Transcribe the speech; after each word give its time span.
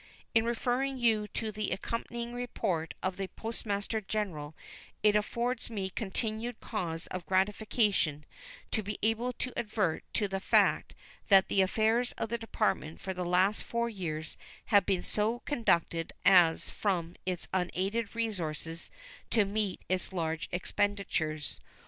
In 0.33 0.45
referring 0.45 0.97
you 0.97 1.27
to 1.27 1.51
the 1.51 1.69
accompanying 1.69 2.33
report 2.33 2.95
of 3.03 3.17
the 3.17 3.27
Postmaster 3.27 4.01
General 4.01 4.55
it 5.03 5.15
affords 5.15 5.69
me 5.69 5.91
continued 5.91 6.59
cause 6.59 7.05
of 7.11 7.27
gratification 7.27 8.25
to 8.71 8.81
be 8.81 8.97
able 9.03 9.31
to 9.33 9.53
advert 9.55 10.03
to 10.15 10.27
the 10.27 10.39
fact 10.39 10.95
that 11.27 11.49
the 11.49 11.61
affairs 11.61 12.13
of 12.13 12.29
the 12.29 12.39
Department 12.39 12.99
for 12.99 13.13
the 13.13 13.23
last 13.23 13.61
four 13.61 13.91
years 13.91 14.37
have 14.65 14.87
been 14.87 15.03
so 15.03 15.41
conducted 15.41 16.13
as 16.25 16.71
from 16.71 17.15
its 17.27 17.47
unaided 17.53 18.15
resources 18.15 18.89
to 19.29 19.45
meet 19.45 19.83
its 19.87 20.11
large 20.11 20.49
expenditures. 20.51 21.59